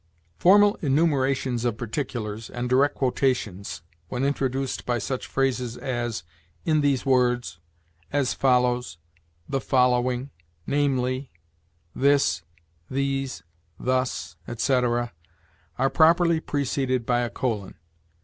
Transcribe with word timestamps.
"'"Formal 0.35 0.79
enumerations 0.81 1.63
of 1.63 1.77
particulars, 1.77 2.49
and 2.49 2.67
direct 2.67 2.95
quotations, 2.95 3.83
when 4.09 4.23
introduced 4.23 4.83
by 4.83 4.97
such 4.97 5.27
phrases 5.27 5.77
as 5.77 6.23
in 6.65 6.81
these 6.81 7.05
words, 7.05 7.59
as 8.11 8.33
follows, 8.33 8.97
the 9.47 9.61
following, 9.61 10.31
namely, 10.65 11.29
this, 11.93 12.41
these, 12.89 13.43
thus, 13.79 14.37
etc., 14.47 15.13
are 15.77 15.89
properly 15.91 16.39
preceded 16.39 17.05
by 17.05 17.19
a 17.19 17.29
colon. 17.29 17.75